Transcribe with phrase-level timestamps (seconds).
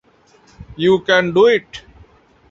[0.81, 1.69] We can do it!